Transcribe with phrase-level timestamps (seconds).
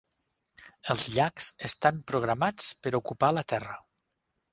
[0.93, 3.77] Els llacs estan programats per ocupar la terra.